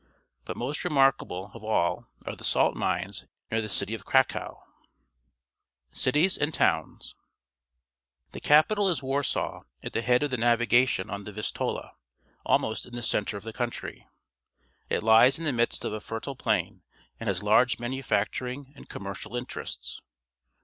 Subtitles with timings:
[0.45, 4.63] But most remarkable of all are the salt mines near the citj of Cracow.
[5.91, 7.13] Cities and Towns.—
[8.31, 11.91] The capital is Warsaic, at the head of na\ngation on the Vistula,
[12.43, 14.07] almost in the centre of the country.
[14.89, 16.81] It lies in the midst of a fertile plain
[17.19, 20.01] and has large manufacturing and commercial interests.